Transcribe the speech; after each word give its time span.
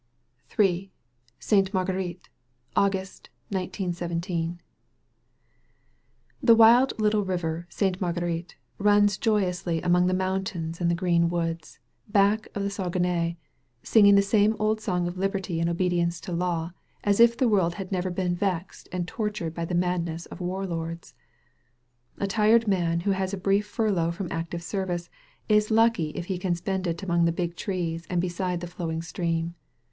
167 0.55 1.65
THE 1.65 1.69
VALLEY 1.69 1.95
OF 1.95 1.95
VISION 1.95 1.95
III 1.95 2.01
BAINTE 2.01 2.29
UABGXTEBITB 2.75 2.75
Aogut, 2.75 3.29
1917 3.53 4.61
The 6.41 6.55
wild 6.55 6.99
little 6.99 7.23
river 7.23 7.67
SaitUe 7.69 7.97
MarguSrite 7.97 8.55
runs 8.79 9.19
joy 9.19 9.43
ously 9.43 9.79
among 9.83 10.07
the 10.07 10.15
mountains 10.15 10.81
and 10.81 10.89
the 10.89 10.95
green 10.95 11.29
woods, 11.29 11.77
back 12.07 12.47
of 12.55 12.63
the 12.63 12.71
Saguenay, 12.71 13.37
singing 13.83 14.15
the 14.15 14.23
same 14.23 14.55
old 14.57 14.81
song 14.81 15.07
of 15.07 15.19
liberty 15.19 15.59
and 15.59 15.69
obedience 15.69 16.19
to 16.21 16.31
law, 16.31 16.71
as 17.03 17.19
if 17.19 17.37
the 17.37 17.47
world 17.47 17.75
had 17.75 17.91
never 17.91 18.09
been 18.09 18.33
vexed 18.35 18.89
and 18.91 19.07
tortured 19.07 19.53
by 19.53 19.65
the 19.65 19.75
madness 19.75 20.25
of 20.25 20.41
war 20.41 20.65
lords. 20.65 21.13
A 22.17 22.25
tired 22.25 22.67
man 22.67 23.01
who 23.01 23.11
has 23.11 23.35
a 23.35 23.37
brief 23.37 23.67
furlough 23.67 24.09
from 24.09 24.29
active 24.31 24.63
service 24.63 25.11
is 25.47 25.69
lucky 25.69 26.09
if 26.15 26.25
he 26.25 26.39
can 26.39 26.55
spend 26.55 26.87
it 26.87 27.03
among 27.03 27.25
the 27.25 27.31
big 27.31 27.55
trees 27.55 28.07
and 28.09 28.19
beside 28.19 28.63
a 28.63 28.65
flowing 28.65 29.03
stream. 29.03 29.53